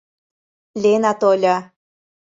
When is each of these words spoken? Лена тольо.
Лена 0.81 1.11
тольо. 1.21 1.57